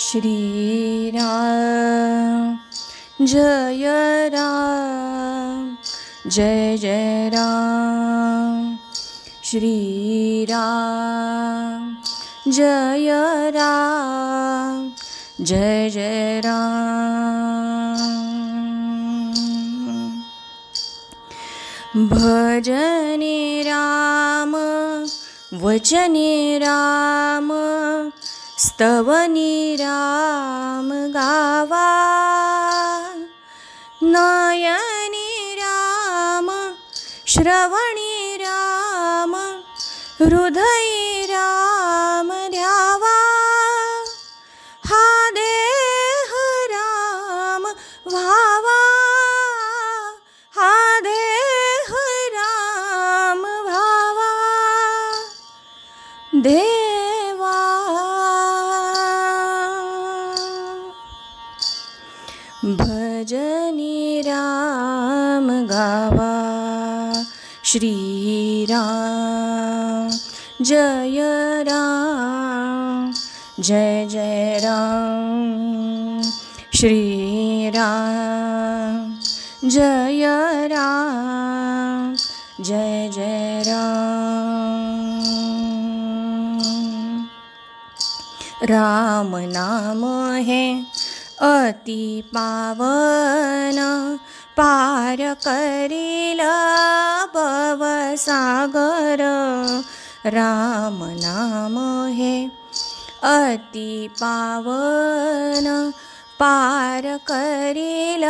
श्रीराम 0.00 1.26
जय 3.26 4.28
राम 4.32 5.76
जय 6.26 6.76
जय 6.78 7.30
राम 7.34 8.78
श्रीराम 9.44 10.52
जय 12.48 13.10
राम 13.54 14.90
जय 15.40 15.90
जय 15.90 16.40
राम 16.44 18.08
भजने 22.08 23.62
राम 23.62 24.56
वचने 25.62 26.58
राम 26.58 27.50
स्तवनि 28.62 29.76
राम 29.80 30.88
गावा। 31.16 31.86
नयनि 34.02 35.54
राम 35.58 36.48
श्रवणि 37.26 38.36
राम 38.40 39.34
हृदय 40.20 41.09
श्रीराम 67.70 68.78
जय 70.64 71.20
राम 71.62 73.12
जय 73.60 74.06
जय 74.10 74.58
राम 74.62 76.22
श्रीराम 76.74 77.68
जय 79.68 80.26
राम 80.72 82.14
जय 82.60 83.08
जय 83.14 83.62
राम 83.66 84.10
राम 88.64 89.36
नाम 89.36 90.04
है 90.48 90.64
अति 91.42 92.02
पावन 92.34 93.78
पार 94.60 95.16
करिल 95.16 96.38
सागर. 98.16 99.18
राम 100.26 101.00
नाम 101.04 102.06
हे 102.12 102.44
अति 103.22 104.10
पावन. 104.14 105.92
पार 106.40 107.02
करिल 107.02 108.22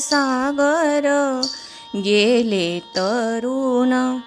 सागर. 0.00 1.42
गेले 1.96 2.80
तरुण 2.80 4.20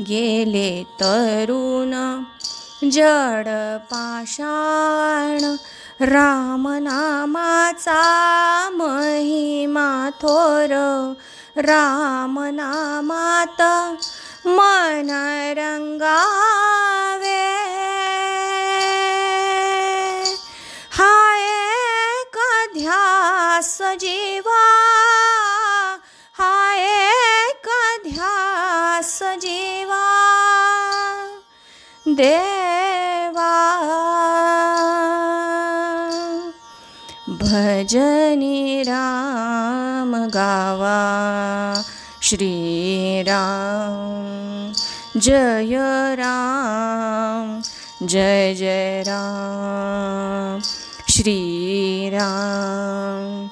गेले 0.00 0.84
तरुण. 1.00 2.22
जड 2.90 3.48
पाषाण 3.90 5.56
रामनामाचा 6.00 8.02
महिमा 8.72 10.10
थोर. 10.22 11.12
रामनामात 11.56 13.62
मन 14.46 15.10
रंगावे. 15.56 17.52
हाय 20.90 21.48
ध्यास 22.78 23.82
जीवा. 23.82 24.62
हाय 26.38 26.86
ध्यास 28.08 29.22
जीवा 29.22 29.53
देवा। 32.14 33.74
भजनि 37.28 38.84
राम 38.88 40.28
गावा। 40.28 41.84
श्रीराम। 42.22 45.20
जय 45.20 46.16
राम। 46.18 47.62
जय 48.06 48.54
जय 48.54 49.04
राम। 49.06 50.62
श्रीराम। 51.12 53.48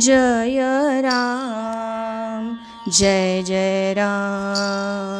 जय 0.00 1.00
राम। 1.04 2.58
जय 2.88 3.42
जय 3.42 3.92
राम 3.92 5.11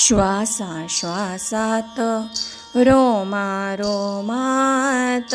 श्वासा 0.00 0.86
श्वासात 0.88 2.00
रोमा 2.76 3.74
रोमात। 3.74 5.34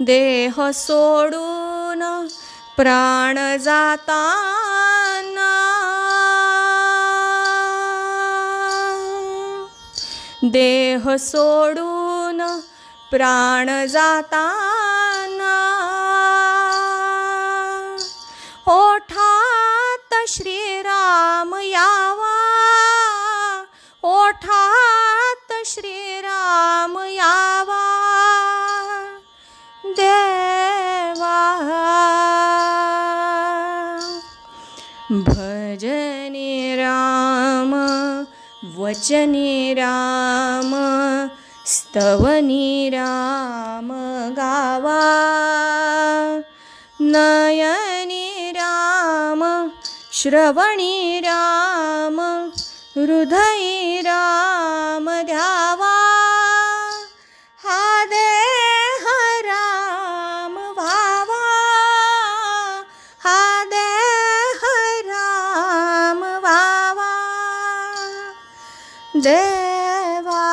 देह 0.00 0.70
सोडून 0.70 2.26
प्राण 2.76 3.56
जाताना. 3.56 5.52
देह 10.42 11.16
सोडून 11.16 12.60
प्राण 13.10 13.86
जाताना. 13.86 15.52
ओठात 18.68 20.14
श्रीराम 20.28 21.35
भजने 35.12 36.76
राम 36.76 37.74
वचने 38.78 39.74
राम 39.74 40.72
स्तवनी 41.66 42.90
राम 42.90 43.88
गावा। 44.32 45.00
नयनी 47.00 48.50
राम 48.50 49.70
श्रवणी 50.12 51.20
राम 51.20 52.20
हृदयी 52.96 54.00
राम 54.00 54.45
देवा। 69.26 70.44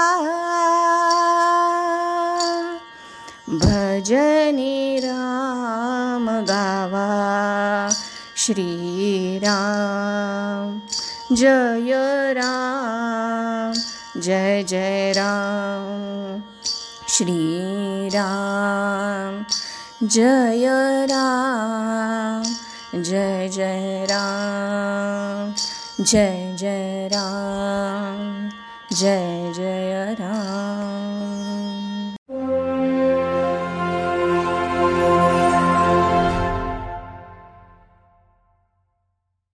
भजनी 3.50 5.00
राम 5.00 6.30
गावा। 6.30 7.10
श्रीराम 8.38 10.81
जय 11.36 12.34
राम 12.38 13.74
जय 14.22 14.64
जय 14.64 15.12
राम। 15.12 16.42
श्रीराम 17.10 19.46
जय 20.08 21.06
राम 21.06 22.44
जय 23.04 23.50
जय 23.54 24.06
राम 24.10 25.54
जय 26.04 26.56
जय 26.60 27.10
राम 27.14 28.02
जय 28.93 29.52
जय 29.56 30.17
राम 30.20 30.62